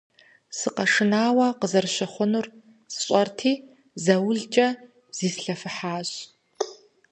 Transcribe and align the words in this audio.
Сыкъэшынауэ 0.57 1.47
къызэрыщыхъунур 1.59 2.47
сщӀэрти, 2.93 3.53
заулкӀэ 4.03 4.67
зислъэфыхьащ. 5.17 6.09